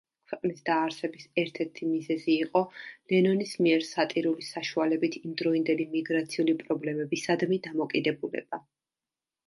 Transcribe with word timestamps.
ქვეყნის 0.29 0.61
დაარსების 0.67 1.25
ერთ-ერთი 1.41 1.89
მიზეზი 1.89 2.37
იყო 2.45 2.63
ლენონის 3.13 3.53
მიერ 3.65 3.85
სატირული 3.91 4.47
საშუალებით 4.49 5.19
იმდროინდელი 5.21 5.87
მიგრაციული 5.95 6.57
პრობლემებისადმი 6.67 7.65
დამოკიდებულება. 7.71 8.65